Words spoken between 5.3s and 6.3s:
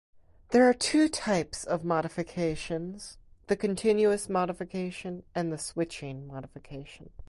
and the switching